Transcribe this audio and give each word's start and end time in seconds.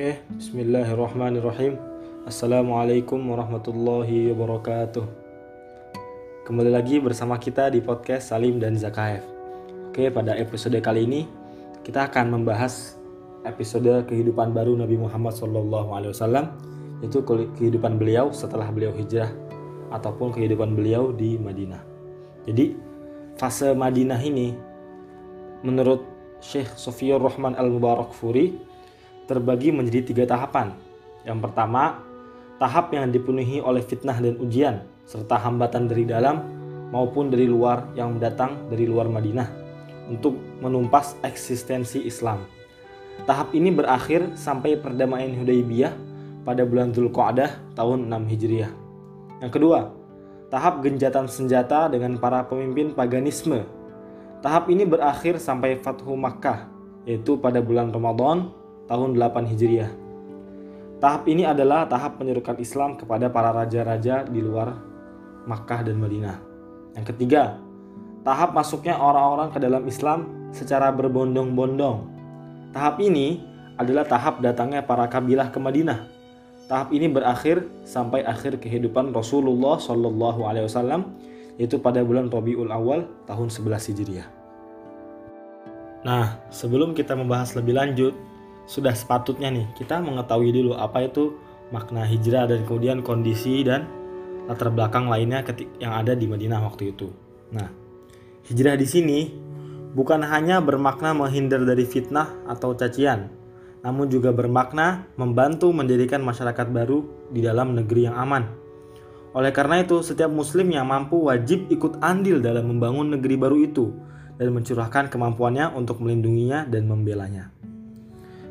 Oke, 0.00 0.16
bismillahirrahmanirrahim. 0.32 1.76
Assalamualaikum 2.24 3.20
warahmatullahi 3.20 4.32
wabarakatuh. 4.32 5.04
Kembali 6.48 6.72
lagi 6.72 6.96
bersama 7.04 7.36
kita 7.36 7.68
di 7.68 7.84
podcast 7.84 8.32
Salim 8.32 8.56
dan 8.56 8.80
Zakaev. 8.80 9.20
Oke, 9.92 10.08
pada 10.08 10.32
episode 10.40 10.80
kali 10.80 11.04
ini 11.04 11.28
kita 11.84 12.08
akan 12.08 12.32
membahas 12.32 12.96
episode 13.44 14.08
kehidupan 14.08 14.56
baru 14.56 14.72
Nabi 14.72 14.96
Muhammad 14.96 15.36
SAW, 15.36 15.68
yaitu 17.04 17.20
kehidupan 17.60 18.00
beliau 18.00 18.32
setelah 18.32 18.72
beliau 18.72 18.96
hijrah 18.96 19.28
ataupun 19.92 20.32
kehidupan 20.32 20.80
beliau 20.80 21.12
di 21.12 21.36
Madinah. 21.36 21.84
Jadi, 22.48 22.72
fase 23.36 23.76
Madinah 23.76 24.20
ini 24.24 24.56
menurut 25.60 26.00
Syekh 26.40 26.72
Sofiyur 26.72 27.20
Rahman 27.20 27.52
Al-Mubarak 27.52 28.16
Furi 28.16 28.69
terbagi 29.30 29.70
menjadi 29.70 30.02
tiga 30.02 30.26
tahapan. 30.26 30.74
Yang 31.22 31.38
pertama, 31.46 32.02
tahap 32.58 32.90
yang 32.90 33.06
dipenuhi 33.14 33.62
oleh 33.62 33.78
fitnah 33.86 34.18
dan 34.18 34.34
ujian, 34.42 34.82
serta 35.06 35.38
hambatan 35.38 35.86
dari 35.86 36.02
dalam 36.02 36.42
maupun 36.90 37.30
dari 37.30 37.46
luar 37.46 37.86
yang 37.94 38.18
datang 38.18 38.66
dari 38.66 38.90
luar 38.90 39.06
Madinah 39.06 39.46
untuk 40.10 40.34
menumpas 40.58 41.14
eksistensi 41.22 42.02
Islam. 42.02 42.42
Tahap 43.22 43.54
ini 43.54 43.70
berakhir 43.70 44.34
sampai 44.34 44.74
perdamaian 44.74 45.30
Hudaybiyah 45.38 45.94
pada 46.42 46.66
bulan 46.66 46.90
Dzulqa'dah 46.90 47.78
tahun 47.78 48.10
6 48.10 48.32
Hijriah. 48.34 48.72
Yang 49.38 49.52
kedua, 49.54 49.80
tahap 50.50 50.82
genjatan 50.82 51.30
senjata 51.30 51.86
dengan 51.86 52.18
para 52.18 52.42
pemimpin 52.42 52.90
paganisme. 52.90 53.62
Tahap 54.40 54.72
ini 54.72 54.88
berakhir 54.88 55.36
sampai 55.36 55.78
Fathu 55.78 56.16
Makkah, 56.16 56.66
yaitu 57.04 57.36
pada 57.36 57.60
bulan 57.60 57.92
Ramadan 57.92 58.59
tahun 58.90 59.14
8 59.14 59.46
Hijriah. 59.54 59.90
Tahap 60.98 61.24
ini 61.30 61.46
adalah 61.46 61.86
tahap 61.86 62.18
penyerukan 62.18 62.58
Islam 62.58 62.98
kepada 62.98 63.30
para 63.30 63.54
raja-raja 63.54 64.26
di 64.26 64.42
luar 64.42 64.74
Makkah 65.46 65.86
dan 65.86 65.96
Madinah. 65.96 66.36
Yang 66.98 67.14
ketiga, 67.14 67.56
tahap 68.26 68.52
masuknya 68.52 68.98
orang-orang 68.98 69.48
ke 69.54 69.58
dalam 69.62 69.86
Islam 69.86 70.50
secara 70.50 70.92
berbondong-bondong. 70.92 72.04
Tahap 72.74 73.00
ini 73.00 73.40
adalah 73.80 74.04
tahap 74.04 74.44
datangnya 74.44 74.84
para 74.84 75.08
kabilah 75.08 75.48
ke 75.48 75.56
Madinah. 75.56 76.04
Tahap 76.68 76.92
ini 76.92 77.08
berakhir 77.08 77.64
sampai 77.88 78.20
akhir 78.26 78.60
kehidupan 78.60 79.10
Rasulullah 79.16 79.80
Shallallahu 79.80 80.44
Alaihi 80.44 80.68
Wasallam, 80.68 81.16
yaitu 81.56 81.80
pada 81.80 82.04
bulan 82.04 82.28
Rabiul 82.28 82.68
Awal 82.68 83.08
tahun 83.24 83.48
11 83.48 83.88
Hijriah. 83.90 84.28
Nah, 86.04 86.44
sebelum 86.52 86.92
kita 86.92 87.16
membahas 87.16 87.56
lebih 87.56 87.76
lanjut 87.76 88.12
sudah 88.70 88.94
sepatutnya 88.94 89.50
nih 89.50 89.66
kita 89.74 89.98
mengetahui 89.98 90.54
dulu 90.54 90.78
apa 90.78 91.10
itu 91.10 91.34
makna 91.74 92.06
hijrah 92.06 92.46
dan 92.46 92.62
kemudian 92.62 93.02
kondisi 93.02 93.66
dan 93.66 93.90
latar 94.46 94.70
belakang 94.70 95.10
lainnya 95.10 95.42
yang 95.82 95.90
ada 95.90 96.14
di 96.14 96.30
Madinah 96.30 96.62
waktu 96.62 96.94
itu. 96.94 97.10
Nah, 97.50 97.66
hijrah 98.46 98.78
di 98.78 98.86
sini 98.86 99.18
bukan 99.90 100.22
hanya 100.22 100.62
bermakna 100.62 101.10
menghindar 101.14 101.66
dari 101.66 101.82
fitnah 101.82 102.30
atau 102.46 102.74
cacian, 102.78 103.30
namun 103.82 104.06
juga 104.06 104.30
bermakna 104.30 105.06
membantu 105.18 105.74
mendirikan 105.74 106.22
masyarakat 106.22 106.70
baru 106.70 107.30
di 107.30 107.42
dalam 107.42 107.74
negeri 107.74 108.06
yang 108.06 108.18
aman. 108.18 108.46
Oleh 109.30 109.54
karena 109.54 109.78
itu, 109.78 110.02
setiap 110.02 110.26
muslim 110.26 110.74
yang 110.74 110.90
mampu 110.90 111.30
wajib 111.30 111.70
ikut 111.70 112.02
andil 112.02 112.42
dalam 112.42 112.66
membangun 112.66 113.14
negeri 113.14 113.38
baru 113.38 113.62
itu 113.62 113.94
dan 114.42 114.50
mencurahkan 114.50 115.06
kemampuannya 115.06 115.70
untuk 115.78 116.02
melindunginya 116.02 116.66
dan 116.66 116.90
membelanya. 116.90 117.54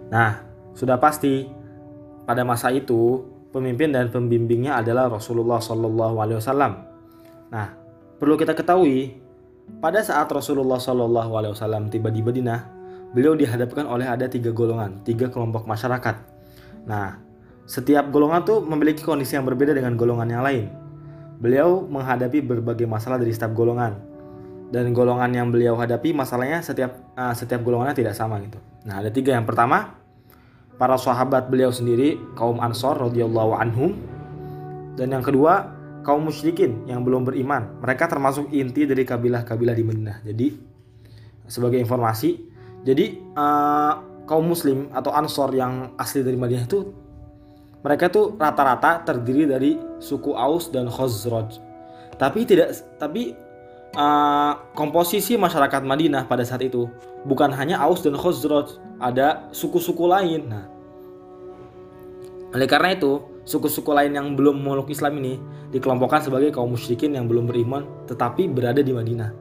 Nah, 0.09 0.41
sudah 0.73 0.97
pasti 0.97 1.45
pada 2.25 2.45
masa 2.45 2.69
itu 2.69 3.25
pemimpin 3.49 3.89
dan 3.89 4.09
pembimbingnya 4.13 4.77
adalah 4.77 5.09
Rasulullah 5.09 5.61
Wasallam. 5.61 6.73
Nah, 7.49 7.67
perlu 8.21 8.37
kita 8.37 8.53
ketahui 8.53 9.17
pada 9.81 10.01
saat 10.01 10.29
Rasulullah 10.29 10.81
Wasallam 10.81 11.93
tiba 11.93 12.09
di 12.09 12.21
Madinah, 12.25 12.59
beliau 13.13 13.37
dihadapkan 13.37 13.85
oleh 13.85 14.05
ada 14.05 14.25
tiga 14.25 14.53
golongan, 14.53 15.01
tiga 15.05 15.29
kelompok 15.29 15.65
masyarakat. 15.69 16.15
Nah, 16.89 17.21
setiap 17.69 18.09
golongan 18.09 18.41
tuh 18.45 18.65
memiliki 18.65 19.05
kondisi 19.05 19.37
yang 19.37 19.45
berbeda 19.45 19.77
dengan 19.77 19.93
golongan 19.93 20.29
yang 20.29 20.41
lain. 20.41 20.65
Beliau 21.39 21.85
menghadapi 21.85 22.41
berbagai 22.43 22.89
masalah 22.89 23.21
dari 23.21 23.31
setiap 23.31 23.53
golongan 23.53 23.95
dan 24.69 24.89
golongan 24.93 25.29
yang 25.33 25.47
beliau 25.49 25.73
hadapi 25.77 26.13
masalahnya 26.13 26.61
setiap 26.61 27.13
uh, 27.17 27.33
setiap 27.33 27.61
golongannya 27.65 27.97
tidak 27.97 28.13
sama 28.13 28.37
gitu. 28.41 28.61
Nah, 28.85 29.01
ada 29.01 29.09
tiga. 29.09 29.33
Yang 29.33 29.53
pertama, 29.53 29.98
para 30.79 30.95
sahabat 30.95 31.51
beliau 31.51 31.69
sendiri 31.69 32.15
kaum 32.39 32.63
Ansor 32.63 32.97
radhiyallahu 33.11 33.51
anhum. 33.59 33.99
Dan 34.95 35.11
yang 35.11 35.21
kedua 35.21 35.75
kaum 36.07 36.31
musyrikin 36.31 36.87
yang 36.87 37.03
belum 37.03 37.27
beriman. 37.27 37.83
Mereka 37.83 38.07
termasuk 38.07 38.49
inti 38.55 38.87
dari 38.87 39.03
kabilah-kabilah 39.03 39.75
di 39.75 39.83
Madinah. 39.83 40.17
Jadi 40.23 40.47
sebagai 41.51 41.77
informasi 41.77 42.47
jadi 42.87 43.19
uh, 43.35 44.23
kaum 44.23 44.47
muslim 44.47 44.87
atau 44.95 45.11
Ansor 45.11 45.51
yang 45.51 45.93
asli 45.99 46.23
dari 46.23 46.39
Madinah 46.39 46.65
itu 46.65 46.79
mereka 47.79 48.11
tuh 48.11 48.35
rata-rata 48.35 49.03
terdiri 49.03 49.47
dari 49.47 49.71
suku 49.99 50.35
Aus 50.35 50.71
dan 50.71 50.87
Khazraj. 50.87 51.59
Tapi 52.19 52.39
tidak 52.47 52.75
tapi 52.99 53.35
uh, 53.95 54.53
komposisi 54.77 55.39
masyarakat 55.39 55.81
Madinah 55.81 56.27
pada 56.29 56.45
saat 56.45 56.65
itu 56.65 56.89
bukan 57.25 57.49
hanya 57.55 57.81
Aus 57.81 58.05
dan 58.05 58.13
Khazraj, 58.13 58.77
ada 59.01 59.47
suku-suku 59.55 60.05
lain. 60.05 60.49
Nah, 60.49 60.65
oleh 62.49 62.65
karena 62.65 62.97
itu, 62.97 63.21
suku-suku 63.45 63.93
lain 63.93 64.13
yang 64.13 64.33
belum 64.33 64.61
memeluk 64.61 64.89
Islam 64.89 65.21
ini 65.21 65.37
dikelompokkan 65.69 66.25
sebagai 66.25 66.49
kaum 66.49 66.73
musyrikin 66.73 67.13
yang 67.13 67.29
belum 67.29 67.49
beriman 67.49 67.85
tetapi 68.09 68.49
berada 68.49 68.81
di 68.81 68.93
Madinah. 68.93 69.31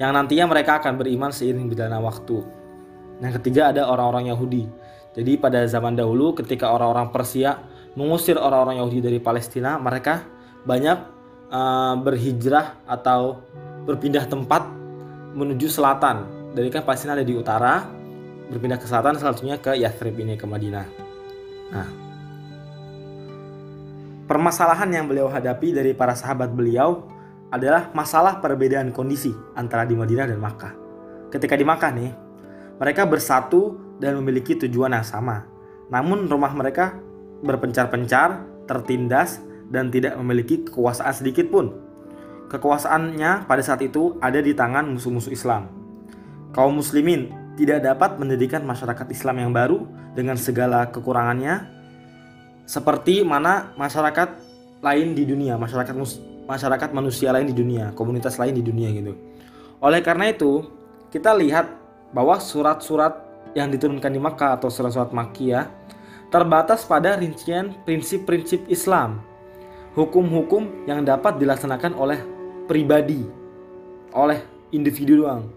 Yang 0.00 0.10
nantinya 0.16 0.44
mereka 0.48 0.80
akan 0.80 0.96
beriman 0.96 1.30
seiring 1.30 1.68
berjalannya 1.68 2.00
waktu. 2.00 2.38
Yang 3.20 3.32
ketiga 3.42 3.68
ada 3.68 3.84
orang-orang 3.84 4.32
Yahudi. 4.32 4.64
Jadi 5.12 5.36
pada 5.36 5.66
zaman 5.66 5.98
dahulu 5.98 6.32
ketika 6.38 6.70
orang-orang 6.70 7.10
Persia 7.10 7.60
mengusir 7.98 8.38
orang-orang 8.38 8.80
Yahudi 8.80 9.02
dari 9.02 9.18
Palestina, 9.18 9.76
mereka 9.76 10.24
banyak 10.64 11.19
uh, 11.50 11.94
berhijrah 11.98 12.80
atau 12.86 13.42
berpindah 13.84 14.24
tempat 14.30 14.64
menuju 15.34 15.66
selatan. 15.70 16.26
Dari 16.50 16.66
kan 16.70 16.82
Palestina 16.82 17.14
ada 17.14 17.26
di 17.26 17.34
utara, 17.34 17.86
berpindah 18.50 18.78
ke 18.78 18.86
selatan 18.86 19.18
salah 19.18 19.34
satunya 19.34 19.58
ke 19.58 19.78
Yathrib 19.78 20.18
ini 20.18 20.34
ke 20.34 20.46
Madinah. 20.46 20.86
Nah, 21.70 21.88
permasalahan 24.26 24.90
yang 24.90 25.06
beliau 25.06 25.30
hadapi 25.30 25.70
dari 25.70 25.94
para 25.94 26.18
sahabat 26.18 26.50
beliau 26.50 27.06
adalah 27.50 27.90
masalah 27.94 28.38
perbedaan 28.38 28.94
kondisi 28.94 29.34
antara 29.58 29.86
di 29.86 29.94
Madinah 29.94 30.26
dan 30.30 30.38
Makkah. 30.38 30.74
Ketika 31.30 31.54
di 31.54 31.66
Makkah 31.66 31.90
nih, 31.94 32.10
mereka 32.78 33.06
bersatu 33.06 33.78
dan 34.02 34.18
memiliki 34.18 34.58
tujuan 34.58 34.90
yang 34.94 35.06
sama. 35.06 35.46
Namun 35.90 36.26
rumah 36.26 36.50
mereka 36.54 36.98
berpencar-pencar, 37.42 38.46
tertindas, 38.66 39.42
dan 39.70 39.88
tidak 39.88 40.18
memiliki 40.18 40.66
kekuasaan 40.66 41.14
sedikit 41.14 41.48
pun. 41.48 41.72
Kekuasaannya 42.50 43.46
pada 43.46 43.62
saat 43.62 43.80
itu 43.86 44.18
ada 44.18 44.42
di 44.42 44.50
tangan 44.52 44.90
musuh-musuh 44.90 45.30
Islam. 45.30 45.70
Kaum 46.50 46.82
muslimin 46.82 47.30
tidak 47.54 47.86
dapat 47.86 48.18
mendirikan 48.18 48.66
masyarakat 48.66 49.06
Islam 49.14 49.38
yang 49.38 49.52
baru 49.54 49.86
dengan 50.18 50.34
segala 50.34 50.90
kekurangannya 50.90 51.70
seperti 52.66 53.22
mana 53.22 53.70
masyarakat 53.78 54.28
lain 54.82 55.14
di 55.14 55.22
dunia, 55.26 55.54
masyarakat 55.54 55.94
masyarakat 56.50 56.90
manusia 56.90 57.30
lain 57.30 57.46
di 57.46 57.54
dunia, 57.54 57.94
komunitas 57.94 58.34
lain 58.38 58.58
di 58.58 58.62
dunia 58.66 58.90
gitu. 58.90 59.14
Oleh 59.78 60.02
karena 60.02 60.34
itu, 60.34 60.66
kita 61.14 61.30
lihat 61.38 61.70
bahwa 62.10 62.38
surat-surat 62.42 63.22
yang 63.54 63.70
diturunkan 63.70 64.10
di 64.10 64.18
Makkah 64.22 64.58
atau 64.58 64.70
surat-surat 64.70 65.14
Makkiyah 65.14 65.66
terbatas 66.30 66.86
pada 66.86 67.18
rincian 67.18 67.74
prinsip-prinsip 67.82 68.66
Islam, 68.70 69.22
hukum-hukum 69.94 70.86
yang 70.86 71.02
dapat 71.02 71.42
dilaksanakan 71.42 71.92
oleh 71.98 72.18
pribadi 72.70 73.26
oleh 74.14 74.42
individu 74.70 75.26
doang. 75.26 75.50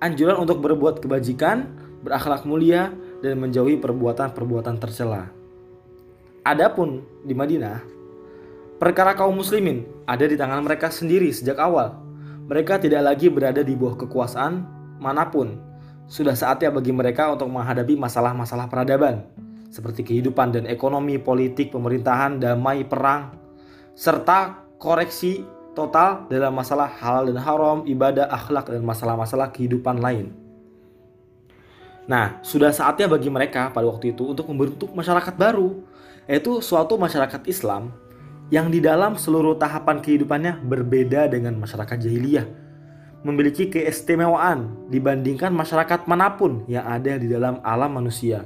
Anjuran 0.00 0.40
untuk 0.40 0.60
berbuat 0.60 1.00
kebajikan, 1.00 1.68
berakhlak 2.04 2.44
mulia, 2.44 2.92
dan 3.24 3.40
menjauhi 3.40 3.80
perbuatan-perbuatan 3.80 4.76
tercela. 4.76 5.32
Adapun 6.44 7.00
di 7.24 7.32
Madinah, 7.32 7.80
perkara 8.76 9.16
kaum 9.16 9.32
muslimin 9.32 9.88
ada 10.04 10.28
di 10.28 10.36
tangan 10.36 10.60
mereka 10.60 10.92
sendiri 10.92 11.32
sejak 11.32 11.56
awal. 11.56 11.96
Mereka 12.44 12.84
tidak 12.84 13.00
lagi 13.00 13.32
berada 13.32 13.64
di 13.64 13.72
bawah 13.72 13.96
kekuasaan 14.04 14.60
mana 15.00 15.32
pun. 15.32 15.56
Sudah 16.04 16.36
saatnya 16.36 16.68
bagi 16.68 16.92
mereka 16.92 17.32
untuk 17.32 17.48
menghadapi 17.48 17.96
masalah-masalah 17.96 18.68
peradaban, 18.68 19.24
seperti 19.72 20.04
kehidupan 20.04 20.52
dan 20.52 20.64
ekonomi, 20.68 21.16
politik, 21.16 21.72
pemerintahan, 21.72 22.36
damai, 22.36 22.84
perang, 22.84 23.43
serta 23.94 24.66
koreksi 24.78 25.46
total 25.74 26.30
dalam 26.30 26.54
masalah 26.54 26.86
halal 26.86 27.30
dan 27.30 27.38
haram, 27.42 27.78
ibadah, 27.82 28.30
akhlak, 28.30 28.70
dan 28.70 28.82
masalah-masalah 28.86 29.50
kehidupan 29.50 29.98
lain. 29.98 30.30
Nah, 32.04 32.38
sudah 32.44 32.70
saatnya 32.70 33.08
bagi 33.08 33.32
mereka 33.32 33.72
pada 33.72 33.88
waktu 33.88 34.12
itu 34.12 34.28
untuk 34.28 34.46
membentuk 34.52 34.92
masyarakat 34.92 35.34
baru, 35.34 35.82
yaitu 36.28 36.60
suatu 36.60 37.00
masyarakat 37.00 37.42
Islam 37.48 37.90
yang 38.52 38.68
di 38.68 38.78
dalam 38.78 39.16
seluruh 39.16 39.56
tahapan 39.56 40.04
kehidupannya 40.04 40.60
berbeda 40.62 41.32
dengan 41.32 41.56
masyarakat 41.56 41.96
jahiliyah, 41.96 42.44
memiliki 43.24 43.72
keistimewaan 43.72 44.90
dibandingkan 44.92 45.48
masyarakat 45.48 46.04
mana 46.04 46.36
pun 46.36 46.62
yang 46.68 46.84
ada 46.84 47.16
di 47.16 47.24
dalam 47.24 47.58
alam 47.64 47.96
manusia, 47.96 48.44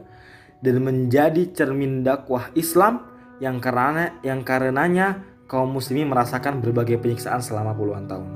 dan 0.62 0.78
menjadi 0.78 1.50
cermin 1.50 2.06
dakwah 2.06 2.54
Islam 2.54 3.10
yang 3.42 3.58
karena 3.58 4.18
yang 4.22 4.46
karenanya 4.46 5.22
kaum 5.48 5.72
muslimin 5.72 6.12
merasakan 6.12 6.60
berbagai 6.60 7.00
penyiksaan 7.00 7.40
selama 7.40 7.72
puluhan 7.72 8.04
tahun. 8.04 8.28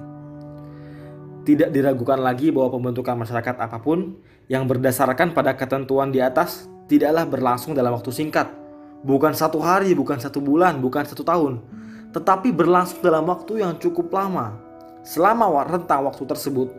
Tidak 1.45 1.69
diragukan 1.69 2.17
lagi 2.17 2.49
bahwa 2.49 2.81
pembentukan 2.81 3.15
masyarakat 3.21 3.61
apa 3.61 3.79
pun 3.85 4.17
yang 4.49 4.65
berdasarkan 4.65 5.37
pada 5.37 5.53
ketentuan 5.53 6.09
di 6.09 6.25
atas 6.25 6.67
tidaklah 6.89 7.29
berlangsung 7.29 7.77
dalam 7.77 7.93
waktu 7.93 8.09
singkat. 8.11 8.49
Bukan 9.05 9.37
satu 9.37 9.61
hari, 9.61 9.93
bukan 9.93 10.17
satu 10.17 10.41
bulan, 10.41 10.81
bukan 10.81 11.05
satu 11.05 11.21
tahun. 11.21 11.61
Tetapi 12.17 12.55
berlangsung 12.55 13.05
dalam 13.05 13.29
waktu 13.29 13.61
yang 13.61 13.77
cukup 13.77 14.09
lama. 14.15 14.57
Selama 15.03 15.51
rentang 15.67 16.07
waktu 16.07 16.23
tersebut, 16.23 16.71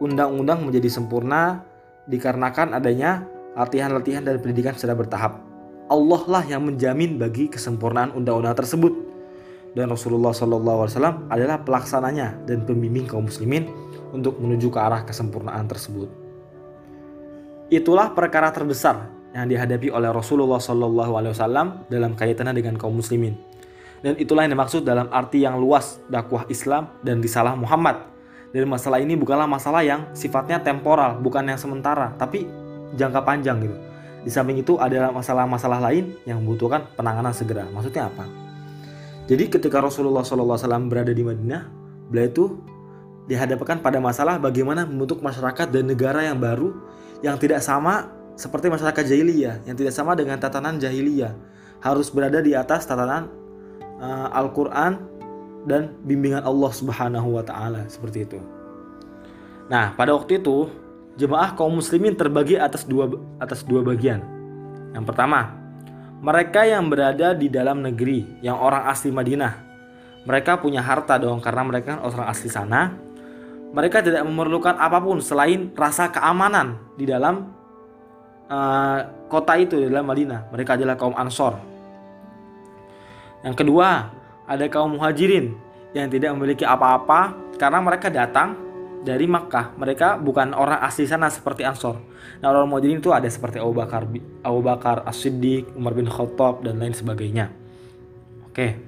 undang-undang 0.00 0.64
menjadi 0.64 0.88
sempurna 0.88 1.60
dikarenakan 2.08 2.72
adanya 2.72 3.28
latihan-latihan 3.52 4.24
dan 4.24 4.40
pendidikan 4.40 4.72
secara 4.72 4.96
bertahap. 4.96 5.36
Allah 5.86 6.22
lah 6.26 6.44
yang 6.48 6.64
menjamin 6.64 7.20
bagi 7.20 7.52
kesempurnaan 7.52 8.16
undang-undang 8.16 8.56
tersebut 8.56 9.05
dan 9.76 9.92
Rasulullah 9.92 10.32
SAW 10.32 11.28
adalah 11.28 11.60
pelaksananya 11.60 12.48
dan 12.48 12.64
pembimbing 12.64 13.04
kaum 13.04 13.28
muslimin 13.28 13.68
untuk 14.08 14.40
menuju 14.40 14.72
ke 14.72 14.80
arah 14.80 15.04
kesempurnaan 15.04 15.68
tersebut. 15.68 16.08
Itulah 17.68 18.16
perkara 18.16 18.48
terbesar 18.48 19.12
yang 19.36 19.52
dihadapi 19.52 19.92
oleh 19.92 20.08
Rasulullah 20.08 20.56
SAW 20.56 21.92
dalam 21.92 22.16
kaitannya 22.16 22.56
dengan 22.56 22.80
kaum 22.80 22.96
muslimin. 22.96 23.36
Dan 24.00 24.16
itulah 24.16 24.48
yang 24.48 24.56
dimaksud 24.56 24.80
dalam 24.80 25.12
arti 25.12 25.44
yang 25.44 25.60
luas 25.60 26.00
dakwah 26.08 26.48
Islam 26.48 26.88
dan 27.04 27.20
risalah 27.20 27.52
Muhammad. 27.52 28.00
Dan 28.56 28.72
masalah 28.72 28.96
ini 28.96 29.12
bukanlah 29.12 29.44
masalah 29.44 29.84
yang 29.84 30.08
sifatnya 30.16 30.56
temporal, 30.64 31.20
bukan 31.20 31.44
yang 31.44 31.60
sementara, 31.60 32.16
tapi 32.16 32.48
jangka 32.96 33.20
panjang 33.28 33.60
gitu. 33.60 33.76
Di 34.24 34.30
samping 34.32 34.56
itu 34.56 34.80
adalah 34.80 35.12
masalah-masalah 35.12 35.84
lain 35.84 36.16
yang 36.24 36.40
membutuhkan 36.40 36.88
penanganan 36.96 37.36
segera. 37.36 37.68
Maksudnya 37.68 38.08
apa? 38.08 38.45
Jadi 39.26 39.50
ketika 39.50 39.82
Rasulullah 39.82 40.22
SAW 40.22 40.86
berada 40.86 41.10
di 41.10 41.22
Madinah, 41.26 41.66
beliau 42.10 42.26
itu 42.30 42.44
dihadapkan 43.26 43.82
pada 43.82 43.98
masalah 43.98 44.38
bagaimana 44.38 44.86
membentuk 44.86 45.18
masyarakat 45.18 45.66
dan 45.74 45.90
negara 45.90 46.22
yang 46.22 46.38
baru 46.38 46.70
yang 47.26 47.34
tidak 47.34 47.58
sama 47.58 48.14
seperti 48.38 48.70
masyarakat 48.70 49.02
jahiliyah, 49.02 49.66
yang 49.66 49.74
tidak 49.74 49.90
sama 49.90 50.14
dengan 50.14 50.38
tatanan 50.38 50.78
jahiliyah. 50.78 51.34
Harus 51.82 52.08
berada 52.08 52.38
di 52.38 52.54
atas 52.54 52.86
tatanan 52.86 53.26
uh, 53.98 54.30
Al-Qur'an 54.30 55.02
dan 55.66 55.98
bimbingan 56.06 56.46
Allah 56.46 56.70
Subhanahu 56.70 57.34
wa 57.34 57.42
taala 57.42 57.84
seperti 57.90 58.30
itu. 58.30 58.38
Nah, 59.66 59.90
pada 59.98 60.14
waktu 60.14 60.38
itu 60.38 60.70
jemaah 61.18 61.58
kaum 61.58 61.74
muslimin 61.74 62.14
terbagi 62.14 62.54
atas 62.54 62.86
dua 62.86 63.10
atas 63.42 63.66
dua 63.66 63.82
bagian. 63.82 64.22
Yang 64.94 65.04
pertama, 65.10 65.65
mereka 66.26 66.66
yang 66.66 66.90
berada 66.90 67.38
di 67.38 67.46
dalam 67.46 67.86
negeri, 67.86 68.42
yang 68.42 68.58
orang 68.58 68.90
asli 68.90 69.14
Madinah, 69.14 69.62
mereka 70.26 70.58
punya 70.58 70.82
harta 70.82 71.22
dong 71.22 71.38
karena 71.38 71.62
mereka 71.62 71.94
kan 71.94 72.00
orang 72.02 72.26
asli 72.26 72.50
sana. 72.50 72.98
Mereka 73.70 74.02
tidak 74.02 74.26
memerlukan 74.26 74.74
apa 74.74 74.98
pun 74.98 75.22
selain 75.22 75.70
rasa 75.70 76.10
keamanan 76.10 76.82
di 76.98 77.06
dalam 77.06 77.54
uh, 78.50 78.98
kota 79.30 79.54
itu 79.54 79.78
di 79.78 79.86
dalam 79.86 80.02
Madinah. 80.10 80.50
Mereka 80.50 80.74
adalah 80.74 80.98
kaum 80.98 81.14
Ansor. 81.14 81.62
Yang 83.46 83.62
kedua, 83.62 84.10
ada 84.50 84.66
kaum 84.66 84.98
Muhajirin 84.98 85.54
yang 85.94 86.10
tidak 86.10 86.34
memiliki 86.34 86.66
apa-apa 86.66 87.38
karena 87.54 87.78
mereka 87.78 88.10
datang 88.10 88.65
dari 89.06 89.30
Makkah. 89.30 89.78
Mereka 89.78 90.18
bukan 90.18 90.50
orang 90.50 90.82
asli 90.82 91.06
sana 91.06 91.30
seperti 91.30 91.62
Ansor. 91.62 92.02
Nah, 92.42 92.50
orang 92.50 92.66
Muhajirin 92.66 92.98
itu 92.98 93.14
ada 93.14 93.30
seperti 93.30 93.62
Abu 93.62 93.70
Bakar, 93.78 94.10
Abu 94.42 94.60
Bakar 94.66 95.06
As-Siddiq, 95.06 95.78
Umar 95.78 95.94
bin 95.94 96.10
Khattab 96.10 96.66
dan 96.66 96.82
lain 96.82 96.90
sebagainya. 96.90 97.54
Oke. 98.50 98.82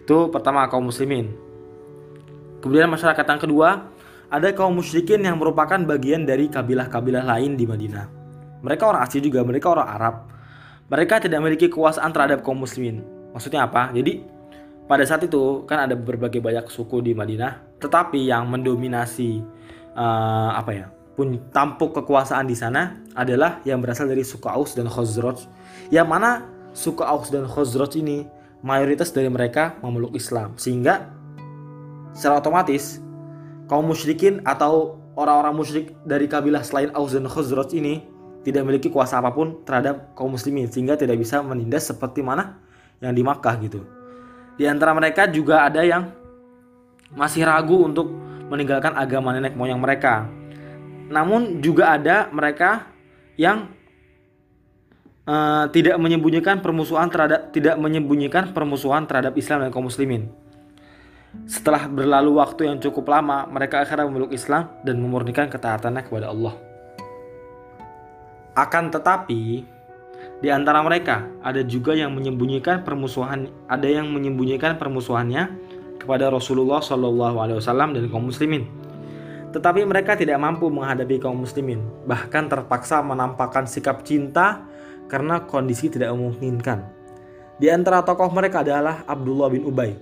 Itu 0.00 0.32
pertama 0.32 0.64
kaum 0.72 0.88
muslimin. 0.88 1.36
Kemudian 2.64 2.88
masyarakat 2.88 3.24
yang 3.28 3.40
kedua, 3.44 3.68
ada 4.32 4.48
kaum 4.56 4.72
musyrikin 4.72 5.20
yang 5.20 5.36
merupakan 5.36 5.76
bagian 5.84 6.24
dari 6.24 6.48
kabilah-kabilah 6.48 7.28
lain 7.28 7.60
di 7.60 7.68
Madinah. 7.68 8.08
Mereka 8.64 8.82
orang 8.88 9.04
asli 9.04 9.20
juga, 9.20 9.44
mereka 9.44 9.76
orang 9.76 9.88
Arab. 9.88 10.14
Mereka 10.88 11.20
tidak 11.28 11.38
memiliki 11.44 11.68
kekuasaan 11.68 12.12
terhadap 12.12 12.40
kaum 12.40 12.64
muslimin. 12.64 13.04
Maksudnya 13.36 13.68
apa? 13.68 13.92
Jadi 13.92 14.24
pada 14.84 15.04
saat 15.08 15.24
itu 15.24 15.64
kan 15.64 15.88
ada 15.88 15.96
berbagai 15.96 16.44
banyak 16.44 16.68
suku 16.68 17.00
di 17.00 17.16
Madinah, 17.16 17.63
tetapi 17.84 18.32
yang 18.32 18.48
mendominasi 18.48 19.44
uh, 19.92 20.56
apa 20.56 20.72
ya 20.72 20.86
pun 21.14 21.38
tampuk 21.54 21.94
kekuasaan 21.94 22.48
di 22.50 22.58
sana 22.58 22.98
adalah 23.14 23.62
yang 23.62 23.78
berasal 23.78 24.10
dari 24.10 24.26
suku 24.26 24.50
Aus 24.50 24.74
dan 24.74 24.90
Khazraj. 24.90 25.46
Yang 25.94 26.08
mana 26.10 26.30
suku 26.74 27.06
Aus 27.06 27.30
dan 27.30 27.46
Khazraj 27.46 27.94
ini 28.02 28.26
mayoritas 28.64 29.14
dari 29.14 29.30
mereka 29.30 29.78
memeluk 29.78 30.16
Islam, 30.18 30.58
sehingga 30.58 31.06
secara 32.16 32.42
otomatis 32.42 32.98
kaum 33.70 33.86
musyrikin 33.86 34.42
atau 34.42 34.98
orang-orang 35.14 35.54
musyrik 35.54 35.86
dari 36.02 36.26
kabilah 36.26 36.66
selain 36.66 36.90
Aus 36.98 37.14
dan 37.14 37.30
Khazraj 37.30 37.70
ini 37.78 38.02
tidak 38.42 38.66
memiliki 38.66 38.90
kuasa 38.90 39.22
apa 39.22 39.30
pun 39.30 39.62
terhadap 39.62 40.12
kaum 40.18 40.34
muslimin 40.34 40.68
sehingga 40.68 40.98
tidak 40.98 41.16
bisa 41.16 41.40
menindas 41.40 41.88
seperti 41.88 42.20
mana 42.20 42.58
yang 42.98 43.14
di 43.14 43.22
Makkah 43.22 43.54
gitu. 43.62 43.86
Di 44.58 44.66
antara 44.66 44.92
mereka 44.94 45.30
juga 45.30 45.66
ada 45.66 45.80
yang 45.82 46.23
masih 47.14 47.46
ragu 47.46 47.86
untuk 47.86 48.10
meninggalkan 48.50 48.94
agama 48.94 49.32
nenek 49.34 49.56
moyang 49.56 49.80
mereka. 49.80 50.28
Namun 51.08 51.62
juga 51.62 51.94
ada 51.94 52.28
mereka 52.30 52.90
yang 53.38 53.70
uh, 55.28 55.66
tidak 55.72 55.96
menyembunyikan 55.98 56.60
permusuhan 56.60 57.08
terhadap 57.10 57.50
tidak 57.50 57.76
menyembunyikan 57.80 58.52
permusuhan 58.52 59.04
terhadap 59.08 59.34
Islam 59.36 59.66
dan 59.66 59.70
kaum 59.72 59.88
muslimin. 59.88 60.30
Setelah 61.50 61.90
berlalu 61.90 62.38
waktu 62.38 62.70
yang 62.70 62.78
cukup 62.78 63.10
lama, 63.10 63.42
mereka 63.50 63.82
akhirnya 63.82 64.06
memeluk 64.06 64.30
Islam 64.30 64.70
dan 64.86 65.02
memurnikan 65.02 65.50
ketaatannya 65.50 66.06
kepada 66.06 66.30
Allah. 66.30 66.54
Akan 68.54 68.86
tetapi, 68.94 69.66
di 70.38 70.48
antara 70.54 70.78
mereka 70.86 71.26
ada 71.42 71.58
juga 71.66 71.90
yang 71.98 72.14
menyembunyikan 72.14 72.86
permusuhan, 72.86 73.50
ada 73.66 73.88
yang 73.90 74.14
menyembunyikan 74.14 74.78
permusuhannya 74.78 75.73
kepada 76.04 76.28
Rasulullah 76.28 76.84
Shallallahu 76.84 77.40
Alaihi 77.40 77.58
Wasallam 77.58 77.96
dan 77.96 78.04
kaum 78.12 78.28
muslimin. 78.28 78.68
Tetapi 79.56 79.88
mereka 79.88 80.12
tidak 80.12 80.36
mampu 80.36 80.68
menghadapi 80.68 81.16
kaum 81.16 81.40
muslimin, 81.40 81.80
bahkan 82.04 82.44
terpaksa 82.46 83.00
menampakkan 83.00 83.64
sikap 83.64 84.04
cinta 84.04 84.68
karena 85.08 85.48
kondisi 85.48 85.88
tidak 85.88 86.12
memungkinkan. 86.12 86.84
Di 87.56 87.72
antara 87.72 88.04
tokoh 88.04 88.28
mereka 88.34 88.60
adalah 88.60 89.06
Abdullah 89.08 89.48
bin 89.48 89.64
Ubay. 89.64 89.96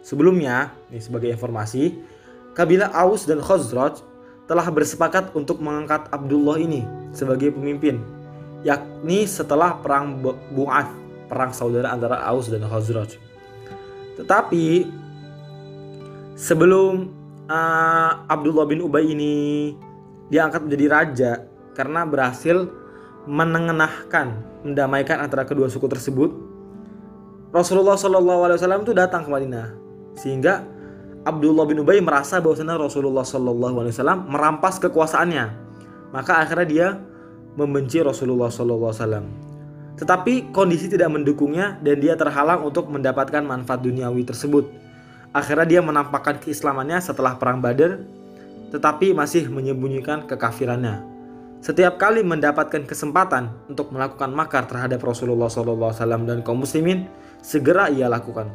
Sebelumnya, 0.00 0.72
ini 0.88 1.02
sebagai 1.02 1.28
informasi, 1.34 1.98
kabilah 2.56 2.94
Aus 2.94 3.28
dan 3.28 3.42
Khazraj 3.42 4.00
telah 4.46 4.66
bersepakat 4.70 5.34
untuk 5.36 5.60
mengangkat 5.60 6.08
Abdullah 6.14 6.58
ini 6.58 6.82
sebagai 7.12 7.54
pemimpin 7.54 8.22
yakni 8.62 9.26
setelah 9.26 9.78
perang 9.82 10.22
Bu'ath, 10.54 10.90
perang 11.26 11.50
saudara 11.50 11.90
antara 11.90 12.22
Aus 12.30 12.48
dan 12.48 12.62
Khazraj. 12.62 13.18
Tetapi 14.18 14.86
sebelum 16.38 17.10
uh, 17.48 18.26
Abdullah 18.28 18.66
bin 18.68 18.84
Ubay 18.84 19.12
ini 19.12 19.72
diangkat 20.32 20.64
menjadi 20.64 20.86
raja 20.88 21.32
karena 21.76 22.04
berhasil 22.08 22.68
menengenahkan, 23.28 24.34
mendamaikan 24.66 25.22
antara 25.22 25.46
kedua 25.46 25.70
suku 25.70 25.86
tersebut, 25.86 26.30
Rasulullah 27.54 27.94
Wasallam 27.94 28.82
itu 28.82 28.96
datang 28.96 29.22
ke 29.24 29.30
Madinah, 29.30 29.76
sehingga 30.18 30.64
Abdullah 31.22 31.68
bin 31.68 31.78
Ubay 31.84 32.02
merasa 32.02 32.42
bahwasanya 32.42 32.80
Rasulullah 32.80 33.22
Wasallam 33.22 34.26
merampas 34.26 34.82
kekuasaannya, 34.82 35.44
maka 36.10 36.42
akhirnya 36.42 36.66
dia 36.66 36.88
membenci 37.54 38.00
Rasulullah 38.00 38.48
SAW. 38.48 39.24
Tetapi 40.00 40.50
kondisi 40.50 40.88
tidak 40.88 41.12
mendukungnya 41.12 41.78
dan 41.84 42.00
dia 42.00 42.16
terhalang 42.16 42.64
untuk 42.64 42.88
mendapatkan 42.88 43.44
manfaat 43.44 43.84
duniawi 43.84 44.24
tersebut. 44.24 44.81
Akhirnya 45.32 45.64
dia 45.64 45.80
menampakkan 45.80 46.36
keislamannya 46.36 47.00
setelah 47.00 47.40
perang 47.40 47.64
Badar, 47.64 48.04
tetapi 48.68 49.16
masih 49.16 49.48
menyembunyikan 49.48 50.28
kekafirannya. 50.28 51.04
Setiap 51.62 51.96
kali 51.96 52.20
mendapatkan 52.26 52.84
kesempatan 52.84 53.48
untuk 53.70 53.94
melakukan 53.94 54.28
makar 54.34 54.66
terhadap 54.66 54.98
Rasulullah 55.00 55.46
SAW 55.46 55.94
dan 56.28 56.42
kaum 56.42 56.64
muslimin, 56.64 57.06
segera 57.38 57.86
ia 57.86 58.10
lakukan. 58.10 58.50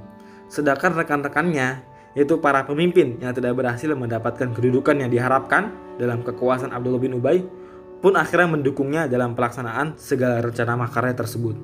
Sedangkan 0.51 0.91
rekan-rekannya, 0.91 1.81
yaitu 2.13 2.35
para 2.43 2.67
pemimpin 2.67 3.15
yang 3.21 3.31
tidak 3.31 3.55
berhasil 3.55 3.87
mendapatkan 3.95 4.51
kedudukan 4.51 4.97
yang 4.99 5.07
diharapkan 5.07 5.71
dalam 5.95 6.19
kekuasaan 6.25 6.75
Abdullah 6.75 6.99
bin 6.99 7.15
Ubay, 7.15 7.45
pun 8.03 8.13
akhirnya 8.17 8.53
mendukungnya 8.59 9.01
dalam 9.05 9.33
pelaksanaan 9.33 9.95
segala 9.97 10.43
rencana 10.43 10.77
makarnya 10.77 11.15
tersebut. 11.17 11.55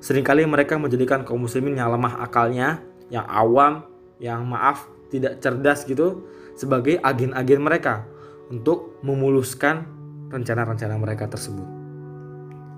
Seringkali 0.00 0.48
mereka 0.48 0.80
menjadikan 0.80 1.28
kaum 1.28 1.44
muslimin 1.44 1.76
yang 1.76 1.92
lemah 1.92 2.24
akalnya, 2.24 2.80
yang 3.12 3.28
awam, 3.28 3.84
yang 4.20 4.46
maaf, 4.46 4.86
tidak 5.08 5.40
cerdas 5.40 5.88
gitu 5.88 6.28
sebagai 6.54 7.00
agen-agen 7.00 7.60
mereka 7.64 8.04
untuk 8.52 9.00
memuluskan 9.00 9.88
rencana-rencana 10.30 10.94
mereka 11.00 11.26
tersebut. 11.26 11.64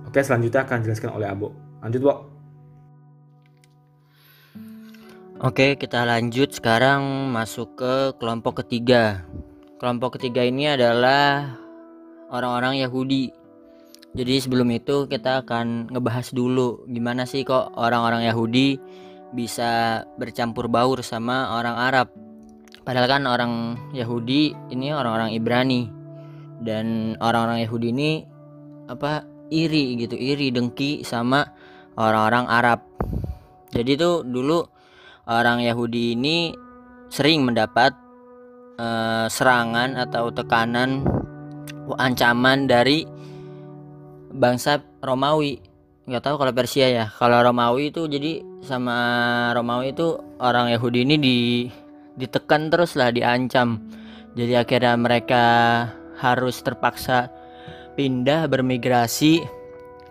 Oke, 0.06 0.22
selanjutnya 0.22 0.64
akan 0.64 0.86
dijelaskan 0.86 1.10
oleh 1.12 1.28
Abo. 1.28 1.50
Lanjut, 1.82 2.00
Bo. 2.00 2.14
Oke, 5.42 5.74
kita 5.74 6.06
lanjut 6.06 6.54
sekarang 6.54 7.34
masuk 7.34 7.74
ke 7.74 7.94
kelompok 8.22 8.62
ketiga. 8.62 9.26
Kelompok 9.82 10.14
ketiga 10.14 10.46
ini 10.46 10.70
adalah 10.70 11.58
orang-orang 12.30 12.78
Yahudi. 12.78 13.34
Jadi 14.14 14.34
sebelum 14.38 14.70
itu 14.70 15.10
kita 15.10 15.42
akan 15.42 15.90
ngebahas 15.90 16.30
dulu 16.30 16.84
gimana 16.86 17.26
sih 17.26 17.42
kok 17.42 17.74
orang-orang 17.74 18.28
Yahudi 18.28 18.78
bisa 19.32 20.04
bercampur 20.20 20.68
baur 20.68 21.00
sama 21.00 21.56
orang 21.56 21.76
Arab. 21.76 22.08
Padahal 22.82 23.08
kan 23.08 23.22
orang 23.24 23.52
Yahudi 23.96 24.52
ini 24.72 24.92
orang-orang 24.92 25.32
Ibrani 25.32 25.88
dan 26.62 27.16
orang-orang 27.18 27.64
Yahudi 27.64 27.88
ini 27.90 28.10
apa 28.90 29.24
iri 29.48 29.96
gitu, 30.00 30.16
iri 30.16 30.52
dengki 30.52 31.02
sama 31.02 31.46
orang-orang 31.96 32.44
Arab. 32.48 32.80
Jadi 33.72 33.96
tuh 33.96 34.24
dulu 34.26 34.60
orang 35.28 35.64
Yahudi 35.64 36.18
ini 36.18 36.52
sering 37.08 37.44
mendapat 37.44 37.92
uh, 38.80 39.28
serangan 39.28 39.96
atau 39.96 40.32
tekanan 40.32 41.04
ancaman 41.92 42.64
dari 42.64 43.04
bangsa 44.32 44.80
Romawi 45.04 45.71
nggak 46.12 46.28
tahu 46.28 46.36
kalau 46.36 46.52
Persia 46.52 46.92
ya. 46.92 47.08
Kalau 47.16 47.40
Romawi 47.40 47.88
itu 47.88 48.04
jadi 48.04 48.44
sama 48.60 48.96
Romawi 49.56 49.96
itu 49.96 50.20
orang 50.36 50.68
Yahudi 50.68 51.08
ini 51.08 51.16
di 51.16 51.36
ditekan 52.20 52.68
terus 52.68 52.92
lah 53.00 53.08
diancam. 53.08 53.80
Jadi 54.36 54.52
akhirnya 54.60 54.92
mereka 55.00 55.44
harus 56.20 56.60
terpaksa 56.60 57.32
pindah 57.96 58.44
bermigrasi. 58.52 59.40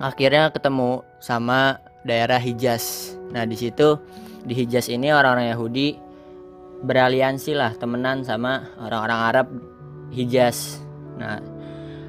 Akhirnya 0.02 0.50
ketemu 0.50 1.06
sama 1.22 1.78
daerah 2.02 2.42
Hijaz. 2.42 3.14
Nah 3.30 3.46
di 3.46 3.54
situ 3.54 4.02
di 4.42 4.58
Hijaz 4.58 4.90
ini 4.90 5.14
orang-orang 5.14 5.54
Yahudi 5.54 5.88
beraliansi 6.82 7.54
lah 7.54 7.78
temenan 7.78 8.26
sama 8.26 8.66
orang-orang 8.82 9.20
Arab 9.22 9.48
Hijaz. 10.10 10.82
Nah, 11.22 11.38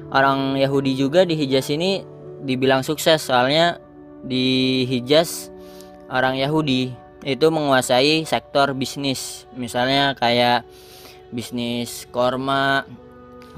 orang 0.09 0.57
Yahudi 0.57 0.97
juga 0.97 1.23
di 1.23 1.37
Hijaz 1.37 1.69
ini 1.69 2.01
dibilang 2.43 2.83
sukses 2.83 3.23
soalnya 3.23 3.79
di 4.23 4.83
Hijaz 4.87 5.49
orang 6.11 6.35
Yahudi 6.35 6.91
itu 7.23 7.47
menguasai 7.47 8.27
sektor 8.27 8.75
bisnis. 8.75 9.47
Misalnya 9.55 10.11
kayak 10.19 10.67
bisnis 11.31 12.03
korma, 12.11 12.83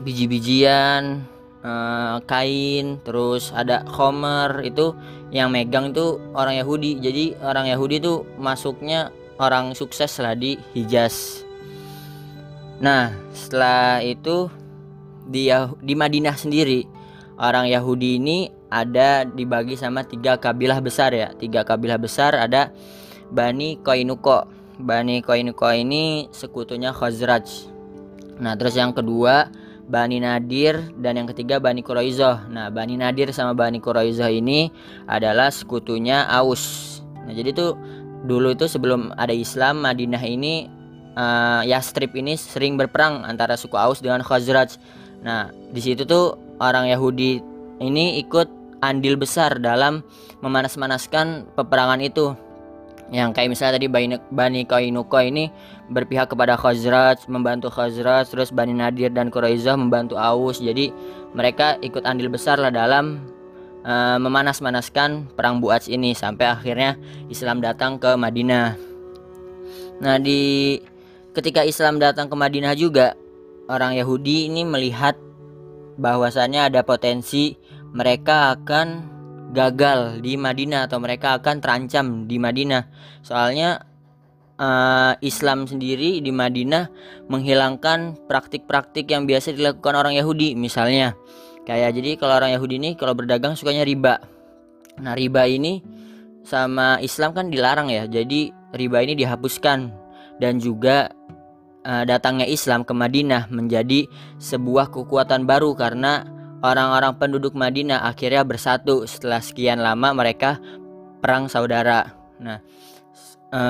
biji-bijian, 0.05 1.25
eh, 1.65 2.15
kain, 2.29 3.01
terus 3.01 3.49
ada 3.51 3.81
Homer 3.89 4.61
itu 4.61 4.93
yang 5.35 5.51
megang 5.51 5.91
itu 5.91 6.15
orang 6.31 6.55
Yahudi 6.55 7.03
jadi 7.03 7.35
orang 7.43 7.67
Yahudi 7.67 7.99
itu 7.99 8.23
masuknya 8.39 9.11
orang 9.35 9.75
sukses 9.75 10.15
lah 10.23 10.31
di 10.31 10.55
Hijaz 10.71 11.43
nah 12.79 13.11
setelah 13.35 13.99
itu 13.99 14.47
di 15.27 15.51
di 15.83 15.93
Madinah 15.95 16.39
sendiri 16.39 16.87
orang 17.35 17.67
Yahudi 17.67 18.15
ini 18.15 18.47
ada 18.75 19.23
dibagi 19.23 19.79
sama 19.79 20.03
tiga 20.03 20.35
kabilah 20.35 20.83
besar 20.83 21.15
ya 21.15 21.31
tiga 21.39 21.63
kabilah 21.63 21.95
besar 21.95 22.35
ada 22.35 22.75
Bani 23.31 23.79
Koinuko 23.79 24.51
Bani 24.75 25.23
Koinuko 25.23 25.71
ini 25.71 26.27
sekutunya 26.35 26.91
Khazraj 26.91 27.71
nah 28.35 28.59
terus 28.59 28.75
yang 28.75 28.91
kedua 28.91 29.47
Bani 29.85 30.17
Nadir 30.17 30.81
dan 30.97 31.21
yang 31.21 31.29
ketiga 31.29 31.61
Bani 31.61 31.85
Quraizoh. 31.85 32.49
Nah, 32.49 32.73
Bani 32.73 32.97
Nadir 32.97 33.29
sama 33.29 33.53
Bani 33.53 33.77
Quraizoh 33.77 34.29
ini 34.33 34.73
adalah 35.05 35.53
sekutunya 35.53 36.25
Aus. 36.25 36.97
Nah, 37.13 37.33
jadi 37.33 37.53
tuh 37.53 37.77
dulu 38.25 38.57
itu 38.57 38.65
sebelum 38.65 39.13
ada 39.13 39.29
Islam 39.29 39.85
Madinah 39.85 40.23
ini 40.25 40.65
uh, 41.13 41.61
Yastrib 41.61 42.17
ini 42.17 42.33
sering 42.33 42.81
berperang 42.81 43.21
antara 43.29 43.53
suku 43.53 43.77
Aus 43.77 44.01
dengan 44.01 44.25
Khazraj. 44.25 44.81
Nah, 45.21 45.53
di 45.69 45.81
situ 45.85 46.01
tuh 46.01 46.33
orang 46.57 46.89
Yahudi 46.89 47.41
ini 47.77 48.17
ikut 48.25 48.64
andil 48.85 49.17
besar 49.17 49.57
dalam 49.57 50.05
memanas-manaskan 50.45 51.49
peperangan 51.57 51.99
itu. 52.01 52.37
Yang 53.13 53.37
kayak 53.37 53.49
misalnya 53.53 53.73
tadi 53.77 53.85
Bani, 53.85 54.17
Bani 54.33 54.61
Koinuko 54.65 55.21
ini 55.21 55.53
berpihak 55.93 56.33
kepada 56.33 56.57
Khazraj 56.57 57.29
membantu 57.29 57.69
Khazraj 57.69 58.33
terus 58.33 58.49
Bani 58.49 58.73
Nadir 58.73 59.13
dan 59.13 59.29
Quraizah 59.29 59.77
membantu 59.77 60.17
Aus. 60.17 60.57
Jadi 60.57 60.89
mereka 61.37 61.77
ikut 61.85 62.01
andil 62.01 62.33
besar 62.33 62.57
lah 62.57 62.73
dalam 62.73 63.21
uh, 63.85 64.17
memanas-manaskan 64.17 65.29
perang 65.37 65.61
Buats 65.61 65.85
ini 65.85 66.17
sampai 66.17 66.49
akhirnya 66.49 66.97
Islam 67.29 67.61
datang 67.61 68.01
ke 68.01 68.17
Madinah. 68.17 68.73
Nah 70.01 70.17
di 70.17 70.75
ketika 71.37 71.61
Islam 71.61 72.01
datang 72.01 72.25
ke 72.25 72.35
Madinah 72.35 72.73
juga 72.73 73.13
orang 73.69 73.93
Yahudi 73.93 74.49
ini 74.49 74.65
melihat 74.65 75.13
bahwasannya 75.95 76.73
ada 76.73 76.81
potensi 76.83 77.55
mereka 77.91 78.55
akan 78.57 79.15
gagal 79.55 80.19
di 80.19 80.35
Madinah 80.35 80.89
atau 80.89 80.97
mereka 80.99 81.37
akan 81.39 81.63
terancam 81.63 82.27
di 82.27 82.35
Madinah. 82.35 82.83
Soalnya 83.23 83.79
uh, 84.59 85.13
Islam 85.23 85.63
sendiri 85.67 86.19
di 86.19 86.31
Madinah 86.31 86.91
menghilangkan 87.31 88.27
praktik-praktik 88.27 89.07
yang 89.11 89.23
biasa 89.23 89.55
dilakukan 89.55 89.95
orang 89.95 90.13
Yahudi. 90.19 90.55
Misalnya 90.59 91.15
kayak 91.63 91.95
jadi 91.95 92.19
kalau 92.19 92.35
orang 92.35 92.51
Yahudi 92.55 92.75
ini 92.79 92.89
kalau 92.99 93.15
berdagang 93.15 93.55
sukanya 93.55 93.87
riba. 93.87 94.19
Nah, 94.99 95.15
riba 95.15 95.47
ini 95.47 95.83
sama 96.43 96.99
Islam 96.99 97.31
kan 97.31 97.47
dilarang 97.47 97.91
ya. 97.91 98.07
Jadi 98.07 98.51
riba 98.75 99.03
ini 99.03 99.15
dihapuskan 99.15 99.91
dan 100.39 100.59
juga 100.59 101.11
uh, 101.87 102.03
datangnya 102.03 102.47
Islam 102.47 102.83
ke 102.83 102.91
Madinah 102.91 103.47
menjadi 103.51 104.07
sebuah 104.39 104.91
kekuatan 104.91 105.47
baru 105.47 105.75
karena 105.75 106.34
orang-orang 106.65 107.13
penduduk 107.21 107.53
Madinah 107.53 108.01
akhirnya 108.01 108.41
bersatu 108.41 109.05
setelah 109.05 109.39
sekian 109.39 109.77
lama 109.77 110.17
mereka 110.17 110.57
perang 111.21 111.45
saudara. 111.45 112.09
Nah, 112.41 112.59
e, 113.53 113.61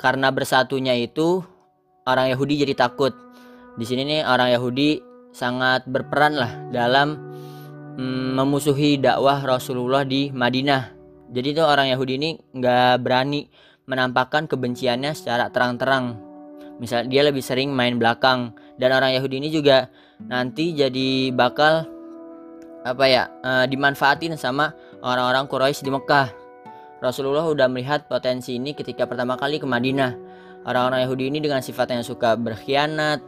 karena 0.00 0.32
bersatunya 0.32 0.96
itu 0.96 1.44
orang 2.08 2.32
Yahudi 2.32 2.64
jadi 2.64 2.74
takut. 2.88 3.12
Di 3.76 3.84
sini 3.84 4.08
nih 4.08 4.20
orang 4.24 4.56
Yahudi 4.56 5.00
sangat 5.30 5.86
berperan 5.86 6.34
lah 6.34 6.52
dalam 6.72 7.20
mm, 8.00 8.40
memusuhi 8.40 8.96
dakwah 8.98 9.44
Rasulullah 9.44 10.02
di 10.02 10.32
Madinah. 10.32 10.96
Jadi 11.30 11.54
tuh 11.54 11.66
orang 11.68 11.92
Yahudi 11.94 12.18
ini 12.18 12.30
nggak 12.34 13.06
berani 13.06 13.46
menampakkan 13.86 14.50
kebenciannya 14.50 15.14
secara 15.14 15.46
terang-terang. 15.52 16.18
Misal 16.82 17.06
dia 17.06 17.22
lebih 17.22 17.44
sering 17.44 17.70
main 17.70 18.00
belakang 18.00 18.56
dan 18.80 18.90
orang 18.96 19.12
Yahudi 19.14 19.38
ini 19.38 19.52
juga 19.52 19.92
nanti 20.24 20.72
jadi 20.72 21.30
bakal 21.30 21.99
apa 22.84 23.04
ya 23.06 23.28
uh, 23.44 23.64
dimanfaatin 23.68 24.36
sama 24.40 24.72
orang-orang 25.04 25.44
Quraisy 25.48 25.84
di 25.84 25.92
Mekah. 25.92 26.32
Rasulullah 27.00 27.48
udah 27.48 27.64
melihat 27.72 28.04
potensi 28.08 28.60
ini 28.60 28.76
ketika 28.76 29.08
pertama 29.08 29.40
kali 29.40 29.56
ke 29.56 29.64
Madinah. 29.64 30.16
Orang-orang 30.68 31.08
Yahudi 31.08 31.32
ini 31.32 31.40
dengan 31.40 31.64
sifat 31.64 31.88
yang 31.96 32.04
suka 32.04 32.36
berkhianat, 32.36 33.24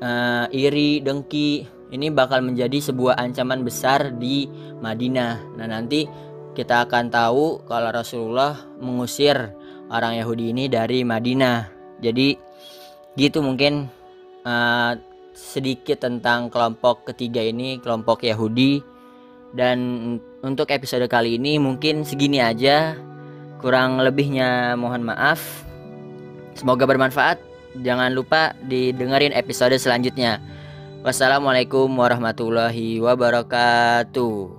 uh, 0.00 0.48
iri, 0.48 1.04
dengki, 1.04 1.68
ini 1.92 2.08
bakal 2.08 2.40
menjadi 2.40 2.80
sebuah 2.80 3.20
ancaman 3.20 3.60
besar 3.64 4.16
di 4.16 4.48
Madinah. 4.80 5.60
Nah, 5.60 5.68
nanti 5.68 6.08
kita 6.56 6.88
akan 6.88 7.12
tahu 7.12 7.68
kalau 7.68 7.92
Rasulullah 7.92 8.56
mengusir 8.80 9.52
orang 9.92 10.16
Yahudi 10.16 10.56
ini 10.56 10.68
dari 10.72 11.04
Madinah. 11.04 11.68
Jadi 12.00 12.36
gitu 13.16 13.44
mungkin 13.44 13.88
uh, 14.48 14.92
sedikit 15.38 16.02
tentang 16.02 16.50
kelompok 16.50 17.06
ketiga 17.14 17.38
ini, 17.38 17.78
kelompok 17.78 18.26
Yahudi. 18.26 18.82
Dan 19.54 19.78
untuk 20.42 20.68
episode 20.74 21.06
kali 21.06 21.38
ini 21.38 21.62
mungkin 21.62 22.02
segini 22.02 22.42
aja. 22.42 22.98
Kurang 23.62 24.02
lebihnya 24.02 24.74
mohon 24.74 25.06
maaf. 25.06 25.62
Semoga 26.58 26.84
bermanfaat. 26.90 27.38
Jangan 27.78 28.10
lupa 28.10 28.58
didengerin 28.66 29.30
episode 29.30 29.78
selanjutnya. 29.78 30.42
Wassalamualaikum 31.06 31.86
warahmatullahi 31.94 32.98
wabarakatuh. 32.98 34.57